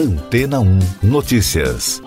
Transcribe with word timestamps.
Antena 0.00 0.60
1 0.60 0.78
Notícias. 1.02 2.00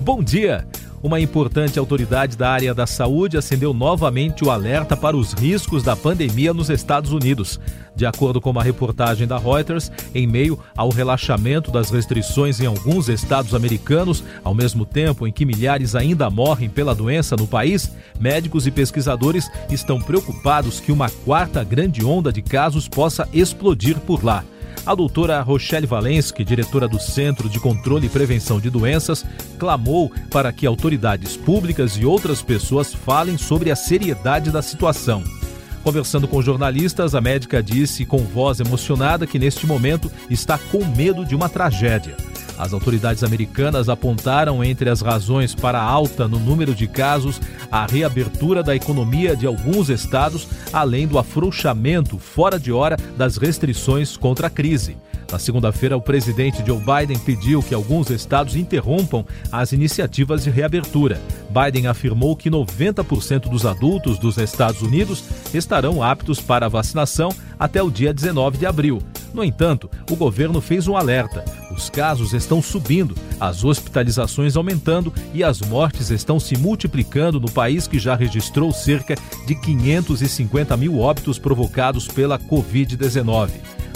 Bom 0.00 0.22
dia! 0.22 0.64
Uma 1.02 1.18
importante 1.18 1.76
autoridade 1.76 2.36
da 2.36 2.50
área 2.50 2.72
da 2.72 2.86
saúde 2.86 3.36
acendeu 3.36 3.74
novamente 3.74 4.44
o 4.44 4.50
alerta 4.52 4.96
para 4.96 5.16
os 5.16 5.32
riscos 5.32 5.82
da 5.82 5.96
pandemia 5.96 6.54
nos 6.54 6.70
Estados 6.70 7.10
Unidos. 7.10 7.58
De 7.96 8.04
acordo 8.04 8.40
com 8.40 8.50
uma 8.50 8.62
reportagem 8.62 9.26
da 9.26 9.38
Reuters, 9.38 9.90
em 10.14 10.26
meio 10.26 10.58
ao 10.76 10.90
relaxamento 10.90 11.70
das 11.70 11.90
restrições 11.90 12.60
em 12.60 12.66
alguns 12.66 13.08
estados 13.08 13.54
americanos, 13.54 14.24
ao 14.42 14.54
mesmo 14.54 14.84
tempo 14.84 15.26
em 15.26 15.32
que 15.32 15.44
milhares 15.44 15.94
ainda 15.94 16.28
morrem 16.28 16.68
pela 16.68 16.94
doença 16.94 17.36
no 17.36 17.46
país, 17.46 17.92
médicos 18.18 18.66
e 18.66 18.70
pesquisadores 18.70 19.48
estão 19.70 20.00
preocupados 20.00 20.80
que 20.80 20.90
uma 20.90 21.08
quarta 21.08 21.62
grande 21.62 22.04
onda 22.04 22.32
de 22.32 22.42
casos 22.42 22.88
possa 22.88 23.28
explodir 23.32 23.98
por 24.00 24.24
lá. 24.24 24.44
A 24.86 24.94
doutora 24.94 25.40
Rochelle 25.40 25.86
Valensky, 25.86 26.44
diretora 26.44 26.86
do 26.86 26.98
Centro 26.98 27.48
de 27.48 27.58
Controle 27.58 28.06
e 28.06 28.10
Prevenção 28.10 28.60
de 28.60 28.68
Doenças, 28.68 29.24
clamou 29.58 30.12
para 30.30 30.52
que 30.52 30.66
autoridades 30.66 31.36
públicas 31.36 31.96
e 31.96 32.04
outras 32.04 32.42
pessoas 32.42 32.92
falem 32.92 33.38
sobre 33.38 33.70
a 33.70 33.76
seriedade 33.76 34.50
da 34.50 34.60
situação. 34.60 35.22
Conversando 35.84 36.26
com 36.26 36.40
jornalistas, 36.40 37.14
a 37.14 37.20
médica 37.20 37.62
disse 37.62 38.06
com 38.06 38.16
voz 38.20 38.58
emocionada 38.58 39.26
que 39.26 39.38
neste 39.38 39.66
momento 39.66 40.10
está 40.30 40.56
com 40.56 40.82
medo 40.82 41.26
de 41.26 41.36
uma 41.36 41.46
tragédia. 41.46 42.16
As 42.56 42.72
autoridades 42.72 43.22
americanas 43.22 43.90
apontaram 43.90 44.64
entre 44.64 44.88
as 44.88 45.02
razões 45.02 45.54
para 45.54 45.78
a 45.78 45.84
alta 45.84 46.26
no 46.26 46.38
número 46.38 46.74
de 46.74 46.86
casos 46.86 47.38
a 47.70 47.84
reabertura 47.84 48.62
da 48.62 48.74
economia 48.74 49.36
de 49.36 49.46
alguns 49.46 49.90
estados, 49.90 50.48
além 50.72 51.06
do 51.06 51.18
afrouxamento 51.18 52.18
fora 52.18 52.58
de 52.58 52.72
hora 52.72 52.96
das 53.18 53.36
restrições 53.36 54.16
contra 54.16 54.46
a 54.46 54.50
crise. 54.50 54.96
Na 55.34 55.38
segunda-feira, 55.40 55.96
o 55.96 56.00
presidente 56.00 56.64
Joe 56.64 56.78
Biden 56.78 57.18
pediu 57.18 57.60
que 57.60 57.74
alguns 57.74 58.08
estados 58.08 58.54
interrompam 58.54 59.24
as 59.50 59.72
iniciativas 59.72 60.44
de 60.44 60.50
reabertura. 60.50 61.20
Biden 61.50 61.88
afirmou 61.88 62.36
que 62.36 62.48
90% 62.48 63.48
dos 63.48 63.66
adultos 63.66 64.16
dos 64.16 64.38
Estados 64.38 64.80
Unidos 64.80 65.24
estarão 65.52 66.04
aptos 66.04 66.40
para 66.40 66.68
vacinação 66.68 67.34
até 67.58 67.82
o 67.82 67.90
dia 67.90 68.14
19 68.14 68.58
de 68.58 68.64
abril. 68.64 69.02
No 69.34 69.42
entanto, 69.42 69.90
o 70.08 70.14
governo 70.14 70.60
fez 70.60 70.86
um 70.86 70.96
alerta. 70.96 71.44
Os 71.72 71.90
casos 71.90 72.32
estão 72.32 72.62
subindo, 72.62 73.16
as 73.40 73.64
hospitalizações 73.64 74.56
aumentando 74.56 75.12
e 75.32 75.42
as 75.42 75.60
mortes 75.60 76.10
estão 76.10 76.38
se 76.38 76.56
multiplicando 76.56 77.40
no 77.40 77.50
país 77.50 77.88
que 77.88 77.98
já 77.98 78.14
registrou 78.14 78.70
cerca 78.70 79.16
de 79.44 79.56
550 79.56 80.76
mil 80.76 81.00
óbitos 81.00 81.40
provocados 81.40 82.06
pela 82.06 82.38
Covid-19. 82.38 83.50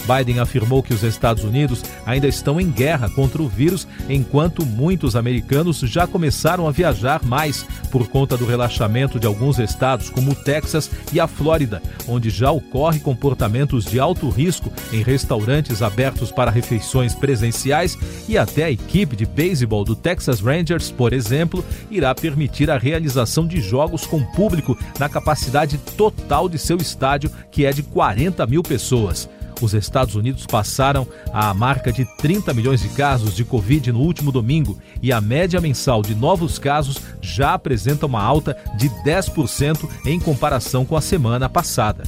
Biden 0.09 0.41
afirmou 0.41 0.83
que 0.83 0.95
os 0.95 1.03
Estados 1.03 1.45
Unidos 1.45 1.83
ainda 2.07 2.27
estão 2.27 2.59
em 2.59 2.71
guerra 2.71 3.11
contra 3.11 3.43
o 3.43 3.49
vírus, 3.49 3.87
enquanto 4.09 4.65
muitos 4.65 5.15
americanos 5.15 5.81
já 5.81 6.07
começaram 6.07 6.67
a 6.67 6.71
viajar 6.71 7.23
mais 7.23 7.67
por 7.91 8.09
conta 8.09 8.37
do 8.37 8.47
relaxamento 8.47 9.21
de 9.21 9.27
alguns 9.27 9.59
estados, 9.59 10.09
como 10.09 10.33
o 10.33 10.35
Texas 10.35 10.91
e 11.13 11.21
a 11.21 11.27
Flórida, 11.27 11.83
onde 12.07 12.31
já 12.31 12.51
ocorre 12.51 13.01
comportamentos 13.01 13.85
de 13.85 14.01
alto 14.01 14.31
risco 14.31 14.73
em 14.93 15.03
restaurantes 15.03 15.83
abertos 15.83 16.31
para 16.31 16.51
refeições 16.51 17.15
presenciais 17.15 17.99
e 18.29 18.39
até 18.39 18.65
a 18.65 18.71
equipe 18.71 19.15
de 19.15 19.27
beisebol 19.27 19.85
do 19.85 19.95
Texas 19.95 20.41
Rangers, 20.41 20.91
por 20.91 21.13
exemplo, 21.13 21.65
irá 21.91 22.15
permitir 22.15 22.71
a 22.71 22.79
realização 22.79 23.47
de 23.47 23.61
jogos 23.61 24.07
com 24.07 24.23
público 24.23 24.79
na 24.99 25.09
capacidade 25.09 25.77
total 25.97 26.49
de 26.49 26.59
seu 26.59 26.77
estádio, 26.79 27.31
que 27.51 27.67
é 27.67 27.73
de 27.73 27.83
40 27.83 28.47
mil 28.47 28.63
pessoas. 28.63 29.29
Os 29.61 29.75
Estados 29.75 30.15
Unidos 30.15 30.47
passaram 30.47 31.07
a 31.33 31.53
marca 31.53 31.93
de 31.93 32.05
30 32.17 32.55
milhões 32.55 32.81
de 32.81 32.89
casos 32.91 33.35
de 33.35 33.45
Covid 33.45 33.93
no 33.93 34.01
último 34.01 34.31
domingo 34.31 34.79
e 35.03 35.13
a 35.13 35.21
média 35.21 35.61
mensal 35.61 36.03
de 36.03 36.15
novos 36.15 36.59
casos 36.59 36.99
já 37.21 37.55
apresenta 37.55 38.07
uma 38.07 38.23
alta 38.23 38.57
de 38.77 38.89
10% 38.89 39.89
em 40.07 40.21
comparação 40.21 40.85
com 40.85 40.97
a 40.97 41.01
semana 41.01 41.49
passada. 41.49 42.05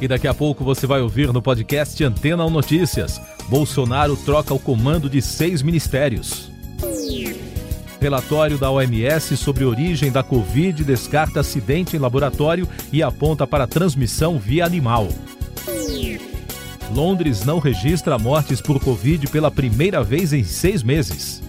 E 0.00 0.08
daqui 0.08 0.26
a 0.26 0.32
pouco 0.32 0.64
você 0.64 0.86
vai 0.86 1.02
ouvir 1.02 1.30
no 1.30 1.42
podcast 1.42 2.02
Antena 2.02 2.42
ou 2.42 2.50
Notícias. 2.50 3.20
Bolsonaro 3.48 4.16
troca 4.16 4.54
o 4.54 4.58
comando 4.58 5.10
de 5.10 5.20
seis 5.20 5.60
ministérios. 5.60 6.50
Relatório 8.00 8.56
da 8.56 8.70
OMS 8.70 9.36
sobre 9.36 9.62
origem 9.62 10.10
da 10.10 10.22
Covid 10.22 10.82
descarta 10.82 11.40
acidente 11.40 11.96
em 11.96 11.98
laboratório 11.98 12.66
e 12.90 13.02
aponta 13.02 13.46
para 13.46 13.66
transmissão 13.66 14.38
via 14.38 14.64
animal. 14.64 15.06
Londres 16.94 17.44
não 17.44 17.58
registra 17.58 18.18
mortes 18.18 18.60
por 18.60 18.80
Covid 18.80 19.26
pela 19.28 19.50
primeira 19.50 20.02
vez 20.02 20.32
em 20.32 20.44
seis 20.44 20.82
meses. 20.82 21.42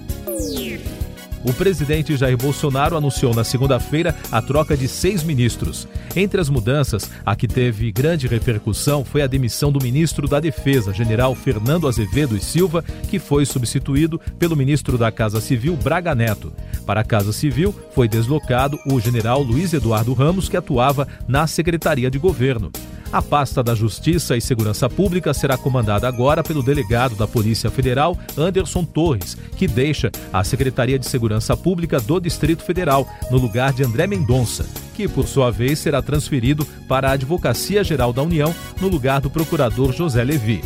O 1.44 1.52
presidente 1.54 2.16
Jair 2.16 2.38
Bolsonaro 2.38 2.96
anunciou 2.96 3.34
na 3.34 3.44
segunda-feira 3.44 4.16
a 4.32 4.42
troca 4.42 4.78
de 4.78 4.88
seis 4.88 5.24
ministros. 5.24 5.88
Entre 6.16 6.40
as 6.40 6.50
mudanças, 6.50 7.10
a 7.26 7.36
que 7.36 7.48
teve 7.48 7.92
grande 7.92 8.28
repercussão 8.28 9.04
foi 9.04 9.24
a 9.24 9.28
demissão 9.28 9.72
do 9.72 9.82
ministro 9.82 10.28
da 10.28 10.40
Defesa, 10.40 10.94
general 10.94 11.34
Fernando 11.34 11.88
Azevedo 11.88 12.38
e 12.38 12.40
Silva, 12.40 12.84
que 13.10 13.18
foi 13.18 13.46
substituído 13.46 14.22
pelo 14.38 14.56
ministro 14.56 15.00
da 15.00 15.12
Casa 15.12 15.42
Civil, 15.42 15.76
Braga 15.76 16.14
Neto. 16.14 16.54
Para 16.86 17.02
a 17.02 17.06
Casa 17.06 17.34
Civil, 17.34 17.74
foi 17.96 18.08
deslocado 18.08 18.78
o 18.86 19.00
general 19.00 19.42
Luiz 19.42 19.74
Eduardo 19.74 20.14
Ramos, 20.14 20.48
que 20.48 20.58
atuava 20.58 21.08
na 21.28 21.48
Secretaria 21.48 22.12
de 22.12 22.20
Governo. 22.20 22.72
A 23.12 23.22
pasta 23.22 23.62
da 23.62 23.76
Justiça 23.76 24.38
e 24.38 24.42
Segurança 24.42 24.90
Pública 24.90 25.34
será 25.34 25.58
comandada 25.58 26.08
agora 26.08 26.42
pelo 26.42 26.64
delegado 26.64 27.14
da 27.14 27.28
Polícia 27.28 27.70
Federal, 27.70 28.18
Anderson 28.38 28.86
Torres, 28.86 29.38
que 29.58 29.68
deixa 29.68 30.10
a 30.32 30.42
Secretaria 30.46 30.98
de 30.98 31.06
Segurança 31.06 31.58
Pública 31.58 32.00
do 32.00 32.22
Distrito 32.22 32.64
Federal, 32.64 33.06
no 33.30 33.38
lugar 33.38 33.74
de 33.74 33.84
André 33.84 34.08
Mendonça, 34.08 34.66
que, 34.96 35.10
por 35.10 35.28
sua 35.28 35.52
vez, 35.52 35.80
será 35.80 36.02
transferido 36.02 36.66
para 36.88 37.10
a 37.10 37.12
Advocacia 37.12 37.84
Geral 37.84 38.14
da 38.14 38.24
União, 38.24 38.56
no 38.80 38.88
lugar 38.88 39.20
do 39.20 39.30
procurador 39.30 39.92
José 39.92 40.24
Levi. 40.24 40.62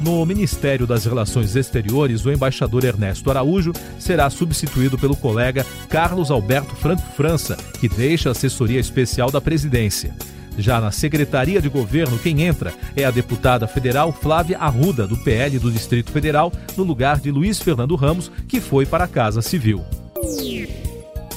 No 0.00 0.24
Ministério 0.24 0.86
das 0.86 1.04
Relações 1.04 1.54
Exteriores, 1.54 2.24
o 2.24 2.32
embaixador 2.32 2.84
Ernesto 2.84 3.30
Araújo 3.30 3.72
será 3.98 4.30
substituído 4.30 4.96
pelo 4.96 5.14
colega 5.14 5.66
Carlos 5.90 6.30
Alberto 6.30 6.74
Franco 6.74 7.06
França, 7.14 7.54
que 7.78 7.88
deixa 7.88 8.30
a 8.30 8.32
assessoria 8.32 8.80
especial 8.80 9.30
da 9.30 9.42
presidência. 9.42 10.14
Já 10.58 10.80
na 10.80 10.90
Secretaria 10.90 11.60
de 11.60 11.68
Governo, 11.68 12.18
quem 12.18 12.42
entra 12.42 12.74
é 12.94 13.04
a 13.04 13.10
deputada 13.10 13.66
federal 13.66 14.12
Flávia 14.12 14.58
Arruda, 14.58 15.06
do 15.06 15.16
PL 15.16 15.58
do 15.58 15.70
Distrito 15.70 16.10
Federal, 16.10 16.52
no 16.76 16.84
lugar 16.84 17.18
de 17.18 17.30
Luiz 17.30 17.60
Fernando 17.60 17.96
Ramos, 17.96 18.30
que 18.46 18.60
foi 18.60 18.84
para 18.84 19.04
a 19.04 19.08
Casa 19.08 19.40
Civil. 19.40 19.82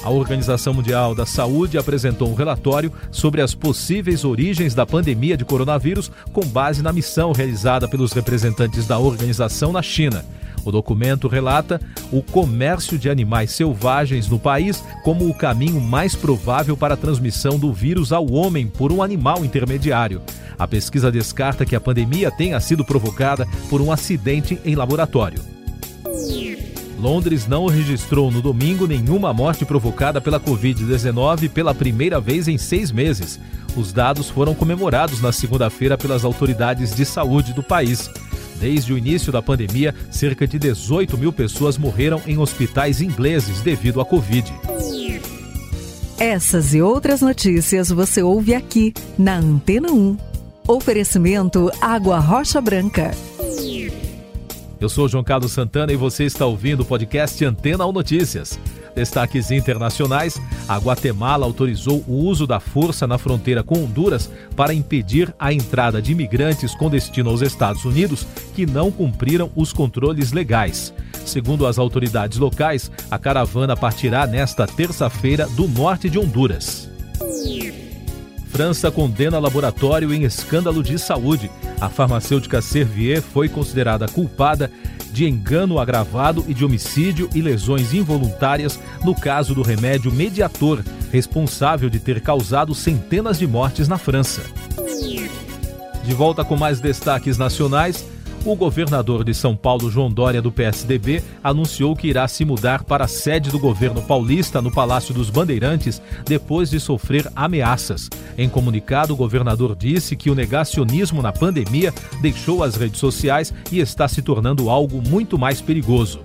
A 0.06 0.10
Organização 0.10 0.72
Mundial 0.72 1.16
da 1.16 1.26
Saúde 1.26 1.76
apresentou 1.76 2.30
um 2.30 2.34
relatório 2.34 2.92
sobre 3.10 3.42
as 3.42 3.54
possíveis 3.54 4.24
origens 4.24 4.72
da 4.72 4.86
pandemia 4.86 5.36
de 5.36 5.44
coronavírus 5.44 6.12
com 6.32 6.46
base 6.46 6.80
na 6.80 6.92
missão 6.92 7.32
realizada 7.32 7.88
pelos 7.88 8.12
representantes 8.12 8.86
da 8.86 8.98
organização 8.98 9.72
na 9.72 9.82
China. 9.82 10.24
O 10.66 10.72
documento 10.72 11.28
relata 11.28 11.80
o 12.10 12.20
comércio 12.20 12.98
de 12.98 13.08
animais 13.08 13.52
selvagens 13.52 14.28
no 14.28 14.36
país 14.36 14.82
como 15.04 15.28
o 15.28 15.32
caminho 15.32 15.80
mais 15.80 16.16
provável 16.16 16.76
para 16.76 16.94
a 16.94 16.96
transmissão 16.96 17.56
do 17.56 17.72
vírus 17.72 18.12
ao 18.12 18.28
homem 18.32 18.66
por 18.66 18.90
um 18.90 19.00
animal 19.00 19.44
intermediário. 19.44 20.20
A 20.58 20.66
pesquisa 20.66 21.12
descarta 21.12 21.64
que 21.64 21.76
a 21.76 21.80
pandemia 21.80 22.32
tenha 22.32 22.58
sido 22.58 22.84
provocada 22.84 23.46
por 23.70 23.80
um 23.80 23.92
acidente 23.92 24.58
em 24.64 24.74
laboratório. 24.74 25.40
Londres 26.98 27.46
não 27.46 27.66
registrou 27.66 28.32
no 28.32 28.42
domingo 28.42 28.88
nenhuma 28.88 29.32
morte 29.32 29.64
provocada 29.64 30.20
pela 30.20 30.40
Covid-19 30.40 31.48
pela 31.48 31.74
primeira 31.74 32.20
vez 32.20 32.48
em 32.48 32.58
seis 32.58 32.90
meses. 32.90 33.38
Os 33.76 33.92
dados 33.92 34.30
foram 34.30 34.52
comemorados 34.52 35.20
na 35.20 35.30
segunda-feira 35.30 35.96
pelas 35.96 36.24
autoridades 36.24 36.92
de 36.92 37.04
saúde 37.04 37.52
do 37.52 37.62
país. 37.62 38.10
Desde 38.58 38.92
o 38.92 38.98
início 38.98 39.30
da 39.30 39.42
pandemia, 39.42 39.94
cerca 40.10 40.46
de 40.46 40.58
18 40.58 41.18
mil 41.18 41.32
pessoas 41.32 41.76
morreram 41.76 42.20
em 42.26 42.38
hospitais 42.38 43.00
ingleses 43.00 43.60
devido 43.60 44.00
à 44.00 44.04
Covid. 44.04 44.52
Essas 46.18 46.72
e 46.72 46.80
outras 46.80 47.20
notícias 47.20 47.90
você 47.90 48.22
ouve 48.22 48.54
aqui 48.54 48.94
na 49.18 49.36
Antena 49.36 49.92
1. 49.92 50.16
Oferecimento 50.66 51.70
Água 51.80 52.18
Rocha 52.18 52.60
Branca. 52.60 53.10
Eu 54.80 54.88
sou 54.88 55.08
João 55.08 55.22
Carlos 55.22 55.52
Santana 55.52 55.92
e 55.92 55.96
você 55.96 56.24
está 56.24 56.44
ouvindo 56.44 56.80
o 56.80 56.84
podcast 56.84 57.44
Antena 57.44 57.86
1 57.86 57.92
Notícias. 57.92 58.58
Destaques 58.96 59.50
internacionais: 59.50 60.40
a 60.66 60.78
Guatemala 60.78 61.44
autorizou 61.44 62.02
o 62.08 62.14
uso 62.14 62.46
da 62.46 62.58
força 62.58 63.06
na 63.06 63.18
fronteira 63.18 63.62
com 63.62 63.84
Honduras 63.84 64.30
para 64.56 64.72
impedir 64.72 65.34
a 65.38 65.52
entrada 65.52 66.00
de 66.00 66.12
imigrantes 66.12 66.74
com 66.74 66.88
destino 66.88 67.28
aos 67.28 67.42
Estados 67.42 67.84
Unidos 67.84 68.26
que 68.54 68.64
não 68.64 68.90
cumpriram 68.90 69.50
os 69.54 69.70
controles 69.70 70.32
legais. 70.32 70.94
Segundo 71.26 71.66
as 71.66 71.78
autoridades 71.78 72.38
locais, 72.38 72.90
a 73.10 73.18
caravana 73.18 73.76
partirá 73.76 74.26
nesta 74.26 74.66
terça-feira 74.66 75.46
do 75.48 75.68
norte 75.68 76.08
de 76.08 76.18
Honduras. 76.18 76.88
França 78.48 78.90
condena 78.90 79.38
laboratório 79.38 80.14
em 80.14 80.22
escândalo 80.22 80.82
de 80.82 80.98
saúde. 80.98 81.50
A 81.78 81.90
farmacêutica 81.90 82.62
Servier 82.62 83.20
foi 83.20 83.50
considerada 83.50 84.08
culpada 84.08 84.70
de 85.16 85.26
engano 85.26 85.78
agravado 85.78 86.44
e 86.46 86.52
de 86.52 86.62
homicídio 86.62 87.30
e 87.34 87.40
lesões 87.40 87.94
involuntárias 87.94 88.78
no 89.02 89.14
caso 89.14 89.54
do 89.54 89.62
remédio 89.62 90.12
Mediator, 90.12 90.84
responsável 91.10 91.88
de 91.88 91.98
ter 91.98 92.20
causado 92.20 92.74
centenas 92.74 93.38
de 93.38 93.46
mortes 93.46 93.88
na 93.88 93.96
França. 93.96 94.42
De 96.04 96.12
volta 96.12 96.44
com 96.44 96.54
mais 96.54 96.80
destaques 96.80 97.38
nacionais. 97.38 98.06
O 98.46 98.54
governador 98.54 99.24
de 99.24 99.34
São 99.34 99.56
Paulo, 99.56 99.90
João 99.90 100.08
Dória, 100.08 100.40
do 100.40 100.52
PSDB, 100.52 101.20
anunciou 101.42 101.96
que 101.96 102.06
irá 102.06 102.28
se 102.28 102.44
mudar 102.44 102.84
para 102.84 103.06
a 103.06 103.08
sede 103.08 103.50
do 103.50 103.58
governo 103.58 104.00
paulista, 104.00 104.62
no 104.62 104.70
Palácio 104.70 105.12
dos 105.12 105.28
Bandeirantes, 105.28 106.00
depois 106.24 106.70
de 106.70 106.78
sofrer 106.78 107.28
ameaças. 107.34 108.08
Em 108.38 108.48
comunicado, 108.48 109.12
o 109.12 109.16
governador 109.16 109.74
disse 109.74 110.14
que 110.14 110.30
o 110.30 110.34
negacionismo 110.36 111.20
na 111.20 111.32
pandemia 111.32 111.92
deixou 112.20 112.62
as 112.62 112.76
redes 112.76 113.00
sociais 113.00 113.52
e 113.72 113.80
está 113.80 114.06
se 114.06 114.22
tornando 114.22 114.70
algo 114.70 115.02
muito 115.02 115.36
mais 115.36 115.60
perigoso. 115.60 116.20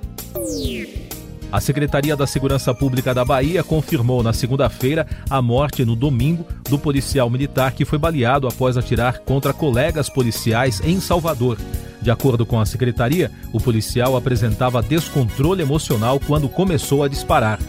A 1.52 1.60
Secretaria 1.60 2.16
da 2.16 2.28
Segurança 2.28 2.72
Pública 2.72 3.16
da 3.16 3.26
Bahia 3.26 3.64
confirmou 3.64 4.22
na 4.22 4.32
segunda-feira 4.32 5.08
a 5.28 5.42
morte 5.42 5.84
no 5.84 5.96
domingo 5.96 6.46
do 6.70 6.78
policial 6.78 7.32
militar 7.32 7.72
que 7.72 7.84
foi 7.84 7.98
baleado 7.98 8.48
após 8.48 8.78
atirar 8.78 9.22
contra 9.22 9.52
colegas 9.52 10.08
policiais 10.08 10.80
em 10.86 11.00
Salvador. 11.00 11.58
De 12.02 12.10
acordo 12.10 12.46
com 12.46 12.60
a 12.60 12.66
secretaria, 12.66 13.32
o 13.54 13.60
policial 13.60 14.16
apresentava 14.16 14.82
descontrole 14.82 15.62
emocional 15.62 16.20
quando 16.20 16.50
começou 16.50 17.04
a 17.04 17.08
disparar. 17.08 17.60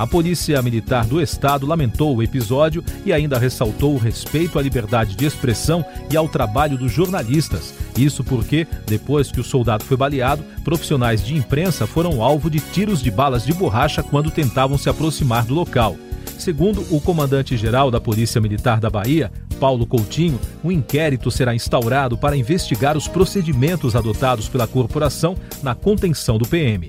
A 0.00 0.06
Polícia 0.06 0.62
Militar 0.62 1.04
do 1.04 1.20
Estado 1.20 1.66
lamentou 1.66 2.16
o 2.16 2.22
episódio 2.22 2.82
e 3.04 3.12
ainda 3.12 3.38
ressaltou 3.38 3.94
o 3.94 3.98
respeito 3.98 4.58
à 4.58 4.62
liberdade 4.62 5.14
de 5.14 5.26
expressão 5.26 5.84
e 6.10 6.16
ao 6.16 6.26
trabalho 6.26 6.78
dos 6.78 6.90
jornalistas. 6.90 7.74
Isso 7.98 8.24
porque, 8.24 8.66
depois 8.86 9.30
que 9.30 9.40
o 9.40 9.44
soldado 9.44 9.84
foi 9.84 9.98
baleado, 9.98 10.42
profissionais 10.64 11.22
de 11.22 11.36
imprensa 11.36 11.86
foram 11.86 12.22
alvo 12.22 12.48
de 12.48 12.60
tiros 12.60 13.02
de 13.02 13.10
balas 13.10 13.44
de 13.44 13.52
borracha 13.52 14.02
quando 14.02 14.30
tentavam 14.30 14.78
se 14.78 14.88
aproximar 14.88 15.44
do 15.44 15.52
local. 15.52 15.96
Segundo 16.38 16.82
o 16.90 16.98
comandante-geral 16.98 17.90
da 17.90 18.00
Polícia 18.00 18.40
Militar 18.40 18.80
da 18.80 18.88
Bahia, 18.88 19.30
Paulo 19.60 19.86
Coutinho, 19.86 20.40
um 20.64 20.72
inquérito 20.72 21.30
será 21.30 21.54
instaurado 21.54 22.16
para 22.16 22.36
investigar 22.36 22.96
os 22.96 23.06
procedimentos 23.06 23.94
adotados 23.94 24.48
pela 24.48 24.66
corporação 24.66 25.36
na 25.62 25.74
contenção 25.74 26.38
do 26.38 26.48
PM. 26.48 26.88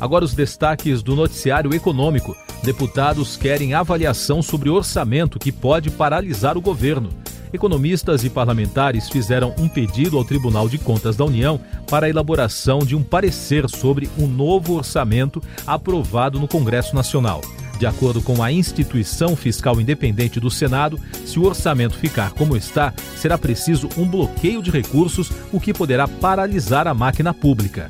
Agora 0.00 0.24
os 0.24 0.32
destaques 0.32 1.02
do 1.02 1.16
noticiário 1.16 1.74
econômico. 1.74 2.36
Deputados 2.62 3.36
querem 3.36 3.74
avaliação 3.74 4.40
sobre 4.40 4.70
orçamento 4.70 5.38
que 5.38 5.50
pode 5.50 5.90
paralisar 5.90 6.56
o 6.56 6.60
governo. 6.60 7.10
Economistas 7.52 8.24
e 8.24 8.30
parlamentares 8.30 9.08
fizeram 9.08 9.54
um 9.58 9.68
pedido 9.68 10.18
ao 10.18 10.24
Tribunal 10.24 10.68
de 10.68 10.78
Contas 10.78 11.16
da 11.16 11.24
União 11.24 11.58
para 11.90 12.06
a 12.06 12.10
elaboração 12.10 12.80
de 12.80 12.94
um 12.94 13.02
parecer 13.02 13.68
sobre 13.68 14.08
um 14.18 14.26
novo 14.26 14.74
orçamento 14.74 15.42
aprovado 15.66 16.38
no 16.38 16.46
Congresso 16.46 16.94
Nacional. 16.94 17.40
De 17.78 17.86
acordo 17.86 18.20
com 18.20 18.42
a 18.42 18.50
instituição 18.50 19.36
fiscal 19.36 19.80
independente 19.80 20.40
do 20.40 20.50
Senado, 20.50 20.98
se 21.24 21.38
o 21.38 21.44
orçamento 21.44 21.96
ficar 21.96 22.32
como 22.32 22.56
está, 22.56 22.92
será 23.16 23.38
preciso 23.38 23.88
um 23.96 24.04
bloqueio 24.04 24.60
de 24.60 24.70
recursos, 24.70 25.30
o 25.52 25.60
que 25.60 25.72
poderá 25.72 26.08
paralisar 26.08 26.88
a 26.88 26.94
máquina 26.94 27.32
pública. 27.32 27.88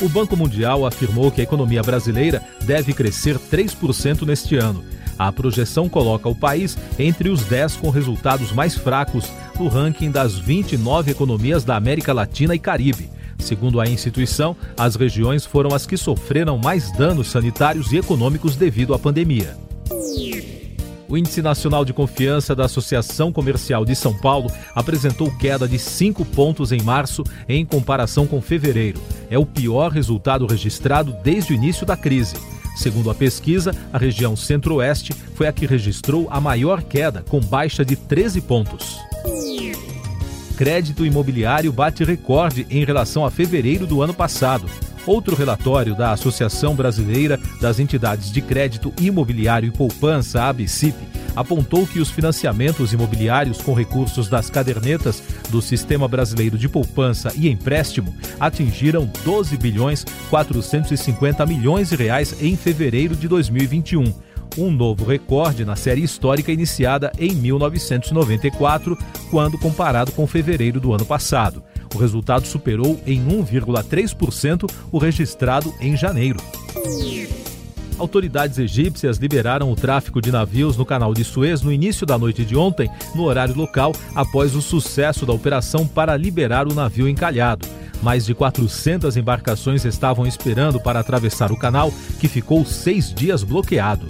O 0.00 0.08
Banco 0.08 0.36
Mundial 0.36 0.86
afirmou 0.86 1.30
que 1.30 1.42
a 1.42 1.44
economia 1.44 1.82
brasileira 1.82 2.42
deve 2.64 2.94
crescer 2.94 3.38
3% 3.38 4.22
neste 4.22 4.56
ano. 4.56 4.82
A 5.18 5.30
projeção 5.30 5.88
coloca 5.88 6.28
o 6.28 6.34
país 6.34 6.76
entre 6.98 7.28
os 7.28 7.44
10 7.44 7.76
com 7.76 7.90
resultados 7.90 8.50
mais 8.50 8.74
fracos 8.74 9.30
no 9.60 9.68
ranking 9.68 10.10
das 10.10 10.36
29 10.36 11.10
economias 11.10 11.64
da 11.64 11.76
América 11.76 12.12
Latina 12.12 12.54
e 12.54 12.58
Caribe. 12.58 13.10
Segundo 13.42 13.80
a 13.80 13.86
instituição, 13.86 14.56
as 14.78 14.94
regiões 14.94 15.44
foram 15.44 15.74
as 15.74 15.84
que 15.84 15.96
sofreram 15.96 16.56
mais 16.56 16.92
danos 16.92 17.28
sanitários 17.28 17.92
e 17.92 17.96
econômicos 17.96 18.54
devido 18.54 18.94
à 18.94 18.98
pandemia. 18.98 19.56
O 21.08 21.18
Índice 21.18 21.42
Nacional 21.42 21.84
de 21.84 21.92
Confiança 21.92 22.54
da 22.54 22.64
Associação 22.64 23.32
Comercial 23.32 23.84
de 23.84 23.94
São 23.94 24.16
Paulo 24.16 24.50
apresentou 24.74 25.30
queda 25.36 25.68
de 25.68 25.78
5 25.78 26.24
pontos 26.26 26.72
em 26.72 26.80
março 26.80 27.24
em 27.48 27.66
comparação 27.66 28.26
com 28.26 28.40
fevereiro. 28.40 29.00
É 29.28 29.36
o 29.36 29.44
pior 29.44 29.90
resultado 29.90 30.46
registrado 30.46 31.14
desde 31.22 31.52
o 31.52 31.56
início 31.56 31.84
da 31.84 31.96
crise. 31.96 32.36
Segundo 32.76 33.10
a 33.10 33.14
pesquisa, 33.14 33.74
a 33.92 33.98
região 33.98 34.34
Centro-Oeste 34.34 35.12
foi 35.34 35.46
a 35.48 35.52
que 35.52 35.66
registrou 35.66 36.28
a 36.30 36.40
maior 36.40 36.80
queda, 36.80 37.22
com 37.28 37.40
baixa 37.40 37.84
de 37.84 37.96
13 37.96 38.40
pontos 38.40 38.96
crédito 40.52 41.04
imobiliário 41.04 41.72
bate 41.72 42.04
recorde 42.04 42.66
em 42.70 42.84
relação 42.84 43.24
a 43.24 43.30
fevereiro 43.30 43.86
do 43.86 44.02
ano 44.02 44.14
passado. 44.14 44.66
Outro 45.04 45.34
relatório 45.34 45.96
da 45.96 46.12
Associação 46.12 46.76
Brasileira 46.76 47.40
das 47.60 47.80
Entidades 47.80 48.30
de 48.30 48.40
Crédito 48.40 48.92
Imobiliário 49.00 49.68
e 49.68 49.72
Poupança, 49.72 50.44
ABCIP, 50.44 50.96
apontou 51.34 51.86
que 51.86 51.98
os 51.98 52.10
financiamentos 52.10 52.92
imobiliários 52.92 53.60
com 53.60 53.72
recursos 53.72 54.28
das 54.28 54.50
cadernetas 54.50 55.22
do 55.48 55.60
Sistema 55.60 56.06
Brasileiro 56.06 56.56
de 56.56 56.68
Poupança 56.68 57.32
e 57.34 57.48
Empréstimo 57.48 58.14
atingiram 58.38 59.10
12 59.24 59.56
bilhões 59.56 60.04
450 60.30 61.44
milhões 61.46 61.88
de 61.88 61.96
reais 61.96 62.36
em 62.40 62.56
fevereiro 62.56 63.16
de 63.16 63.26
2021 63.26 64.31
um 64.58 64.70
novo 64.70 65.04
recorde 65.04 65.64
na 65.64 65.76
série 65.76 66.02
histórica 66.02 66.52
iniciada 66.52 67.12
em 67.18 67.32
1994, 67.34 68.96
quando 69.30 69.58
comparado 69.58 70.12
com 70.12 70.26
fevereiro 70.26 70.80
do 70.80 70.92
ano 70.92 71.04
passado. 71.04 71.62
O 71.94 71.98
resultado 71.98 72.46
superou 72.46 73.00
em 73.06 73.24
1,3% 73.24 74.70
o 74.90 74.98
registrado 74.98 75.72
em 75.80 75.96
janeiro. 75.96 76.38
Autoridades 77.98 78.58
egípcias 78.58 79.18
liberaram 79.18 79.70
o 79.70 79.76
tráfico 79.76 80.20
de 80.20 80.32
navios 80.32 80.76
no 80.76 80.84
canal 80.84 81.12
de 81.12 81.22
Suez 81.22 81.62
no 81.62 81.70
início 81.70 82.06
da 82.06 82.18
noite 82.18 82.44
de 82.44 82.56
ontem, 82.56 82.90
no 83.14 83.24
horário 83.24 83.54
local, 83.54 83.94
após 84.14 84.56
o 84.56 84.62
sucesso 84.62 85.26
da 85.26 85.32
operação 85.32 85.86
para 85.86 86.16
liberar 86.16 86.66
o 86.66 86.74
navio 86.74 87.08
encalhado. 87.08 87.66
Mais 88.02 88.26
de 88.26 88.34
400 88.34 89.16
embarcações 89.16 89.84
estavam 89.84 90.26
esperando 90.26 90.80
para 90.80 90.98
atravessar 90.98 91.52
o 91.52 91.56
canal, 91.56 91.92
que 92.18 92.26
ficou 92.26 92.64
seis 92.64 93.14
dias 93.14 93.44
bloqueado. 93.44 94.06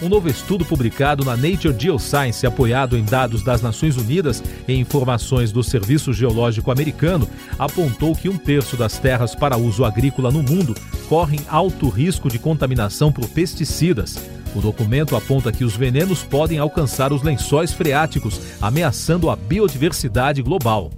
Um 0.00 0.10
novo 0.10 0.28
estudo 0.28 0.64
publicado 0.64 1.24
na 1.24 1.34
Nature 1.36 1.74
Geoscience, 1.76 2.46
apoiado 2.46 2.98
em 2.98 3.04
dados 3.04 3.42
das 3.42 3.62
Nações 3.62 3.96
Unidas 3.96 4.42
e 4.68 4.74
informações 4.74 5.50
do 5.50 5.64
Serviço 5.64 6.12
Geológico 6.12 6.70
Americano, 6.70 7.28
apontou 7.58 8.14
que 8.14 8.28
um 8.28 8.36
terço 8.36 8.76
das 8.76 8.98
terras 8.98 9.34
para 9.34 9.56
uso 9.56 9.86
agrícola 9.86 10.30
no 10.30 10.42
mundo 10.42 10.74
correm 11.08 11.40
alto 11.48 11.88
risco 11.88 12.28
de 12.28 12.38
contaminação 12.38 13.10
por 13.10 13.26
pesticidas. 13.28 14.18
O 14.54 14.60
documento 14.60 15.16
aponta 15.16 15.50
que 15.50 15.64
os 15.64 15.74
venenos 15.74 16.22
podem 16.22 16.58
alcançar 16.58 17.10
os 17.12 17.22
lençóis 17.22 17.72
freáticos, 17.72 18.38
ameaçando 18.60 19.30
a 19.30 19.36
biodiversidade 19.36 20.42
global. 20.42 20.90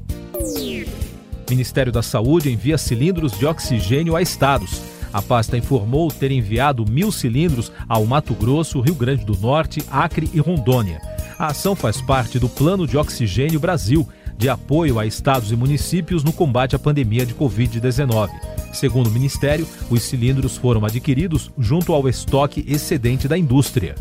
Ministério 1.49 1.93
da 1.93 2.03
Saúde 2.03 2.51
envia 2.51 2.77
cilindros 2.77 3.39
de 3.39 3.47
oxigênio 3.47 4.17
a 4.17 4.23
estados. 4.23 4.88
A 5.13 5.23
pasta 5.23 5.57
informou 5.57 6.11
ter 6.11 6.31
enviado 6.31 6.85
mil 6.89 7.11
cilindros 7.11 7.73
ao 7.89 8.05
Mato 8.05 8.35
Grosso, 8.35 8.81
Rio 8.81 8.95
Grande 8.95 9.25
do 9.25 9.37
Norte, 9.37 9.83
Acre 9.91 10.29
e 10.33 10.41
Rondônia. 10.41 11.01
A 11.39 11.49
ação 11.49 11.75
faz 11.75 12.01
parte 12.01 12.39
do 12.39 12.49
Plano 12.49 12.87
de 12.87 12.97
Oxigênio 12.97 13.61
Brasil, 13.61 14.07
de 14.37 14.49
apoio 14.49 14.99
a 14.99 15.07
estados 15.07 15.51
e 15.51 15.57
municípios 15.57 16.23
no 16.23 16.33
combate 16.33 16.77
à 16.77 16.79
pandemia 16.79 17.25
de 17.25 17.35
Covid-19. 17.35 18.31
Segundo 18.73 19.09
o 19.09 19.11
Ministério, 19.11 19.67
os 19.91 20.03
cilindros 20.03 20.57
foram 20.57 20.85
adquiridos 20.85 21.51
junto 21.59 21.93
ao 21.93 22.09
estoque 22.09 22.65
excedente 22.69 23.27
da 23.27 23.37
indústria. 23.37 23.95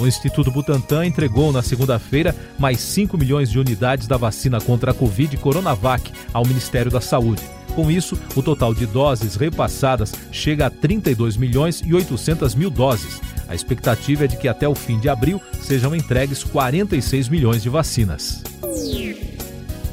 O 0.00 0.06
Instituto 0.06 0.50
Butantan 0.50 1.06
entregou 1.06 1.52
na 1.52 1.62
segunda-feira 1.62 2.34
mais 2.58 2.80
5 2.80 3.16
milhões 3.16 3.50
de 3.50 3.58
unidades 3.58 4.06
da 4.08 4.16
vacina 4.16 4.60
contra 4.60 4.90
a 4.90 4.94
Covid 4.94 5.36
Coronavac 5.36 6.10
ao 6.32 6.44
Ministério 6.44 6.90
da 6.90 7.00
Saúde. 7.00 7.42
Com 7.74 7.90
isso, 7.90 8.16
o 8.36 8.42
total 8.42 8.72
de 8.72 8.86
doses 8.86 9.34
repassadas 9.34 10.14
chega 10.30 10.66
a 10.66 10.70
32 10.70 11.36
milhões 11.36 11.82
e 11.84 11.92
800 11.92 12.54
mil 12.54 12.70
doses. 12.70 13.20
A 13.48 13.54
expectativa 13.54 14.24
é 14.24 14.28
de 14.28 14.36
que 14.36 14.48
até 14.48 14.68
o 14.68 14.74
fim 14.74 15.00
de 15.00 15.08
abril 15.08 15.40
sejam 15.60 15.94
entregues 15.94 16.42
46 16.44 17.28
milhões 17.28 17.62
de 17.62 17.68
vacinas. 17.68 18.42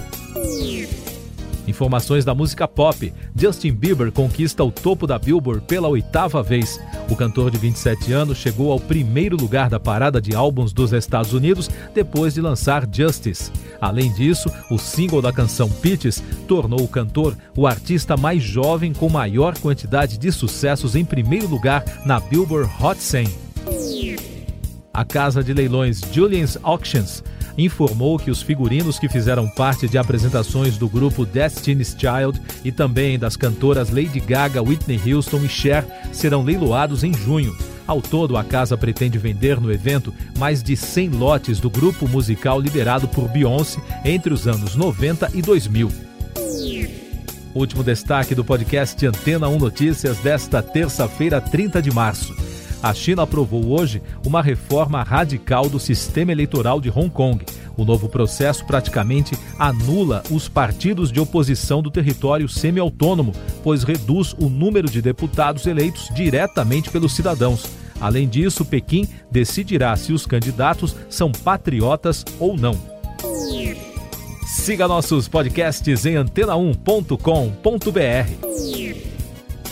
Informações 1.72 2.26
da 2.26 2.36
música 2.36 2.68
pop. 2.68 3.14
Justin 3.34 3.72
Bieber 3.72 4.12
conquista 4.12 4.62
o 4.62 4.70
topo 4.70 5.08
da 5.08 5.18
Billboard 5.18 5.64
pela 5.66 5.88
oitava 5.88 6.44
vez. 6.44 6.82
O 7.10 7.16
cantor 7.16 7.50
de 7.50 7.58
27 7.58 8.12
anos 8.12 8.38
chegou 8.38 8.74
ao 8.74 8.80
primeiro 8.80 9.38
lugar 9.38 9.70
da 9.70 9.80
parada 9.80 10.20
de 10.22 10.36
álbuns 10.36 10.74
dos 10.74 10.92
Estados 10.92 11.32
Unidos 11.32 11.70
depois 11.96 12.34
de 12.34 12.42
lançar 12.42 12.86
Justice. 12.92 13.54
Além 13.80 14.12
disso, 14.12 14.52
o 14.70 14.78
single 14.78 15.22
da 15.22 15.32
canção 15.32 15.70
Peaches 15.70 16.22
tornou 16.46 16.82
o 16.84 16.90
cantor 16.90 17.38
o 17.56 17.66
artista 17.66 18.18
mais 18.18 18.44
jovem 18.44 18.92
com 18.92 19.08
maior 19.08 19.58
quantidade 19.58 20.18
de 20.18 20.30
sucessos 20.30 20.94
em 20.94 21.06
primeiro 21.06 21.48
lugar 21.48 21.86
na 22.06 22.20
Billboard 22.20 22.70
Hot 22.84 23.02
100. 23.02 23.28
A 24.94 25.06
casa 25.06 25.42
de 25.42 25.54
leilões 25.54 26.02
Julian's 26.12 26.58
Auctions 26.64 27.24
informou 27.58 28.18
que 28.18 28.32
os 28.32 28.42
figurinos 28.42 29.00
que 29.00 29.10
fizeram 29.10 29.48
parte 29.48 29.88
de 29.88 29.98
apresentações 29.98 30.78
do 30.78 30.88
grupo 30.88 31.26
Destiny's 31.26 31.96
Child 31.98 32.42
e 32.64 32.72
também 32.72 33.18
das 33.18 33.36
cantoras 33.36 33.90
Lady 33.90 34.20
Gaga, 34.20 34.62
Whitney 34.62 35.00
Houston 35.14 35.42
e 35.44 35.50
Cher 35.50 35.86
serão 36.12 36.44
leiloados 36.44 37.04
em 37.04 37.14
junho. 37.14 37.56
Ao 37.88 38.02
todo, 38.02 38.38
a 38.38 38.44
casa 38.44 38.78
pretende 38.78 39.18
vender 39.18 39.60
no 39.60 39.72
evento 39.72 40.14
mais 40.38 40.64
de 40.64 40.78
100 40.78 41.10
lotes 41.10 41.60
do 41.60 41.70
grupo 41.70 42.08
musical 42.08 42.60
liderado 42.60 43.08
por 43.08 43.28
Beyoncé 43.28 43.82
entre 44.06 44.34
os 44.34 44.48
anos 44.48 44.76
90 44.76 45.32
e 45.34 45.42
2000. 45.42 45.92
Último 47.54 47.84
destaque 47.84 48.34
do 48.34 48.46
podcast 48.46 49.06
Antena 49.06 49.50
1 49.50 49.58
Notícias 49.58 50.18
desta 50.20 50.62
terça-feira, 50.62 51.42
30 51.42 51.82
de 51.82 51.92
março 51.92 52.51
a 52.82 52.94
China 52.94 53.24
aprovou 53.24 53.70
hoje 53.70 54.02
uma 54.26 54.42
reforma 54.42 55.04
radical 55.04 55.70
do 55.70 55.80
sistema 55.80 56.32
eleitoral 56.32 56.82
de 56.82 56.90
Hong 56.90 57.10
Kong. 57.10 57.46
O 57.78 57.86
novo 57.86 58.10
processo 58.10 58.66
praticamente 58.66 59.38
anula 59.58 60.24
os 60.32 60.48
partidos 60.48 61.12
de 61.12 61.20
oposição 61.20 61.82
do 61.82 61.92
território 61.92 62.50
semi-autônomo, 62.50 63.34
pois 63.64 63.84
reduz 63.84 64.36
o 64.40 64.50
número 64.50 64.90
de 64.90 65.02
deputados 65.02 65.66
eleitos 65.66 66.10
diretamente 66.14 66.90
pelos 66.90 67.16
cidadãos. 67.16 67.66
Além 68.00 68.28
disso, 68.28 68.66
Pequim 68.66 69.08
decidirá 69.30 69.96
se 69.96 70.12
os 70.12 70.26
candidatos 70.26 70.96
são 71.08 71.32
patriotas 71.32 72.26
ou 72.40 72.58
não. 72.58 72.76
Siga 74.48 74.88
nossos 74.88 75.28
podcasts 75.28 76.06
em 76.06 76.16
antena1.com.br. 76.16 78.71